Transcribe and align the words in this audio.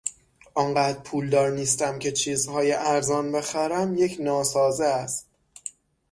آنقدر 0.53 0.99
پولدار 0.99 1.51
نیستم 1.51 1.99
که 1.99 2.11
چیزهای 2.11 2.71
ارزان 2.73 3.31
بخرم 3.31 3.95
یک 3.97 4.17
ناسازه 4.19 4.85
است. 4.85 5.27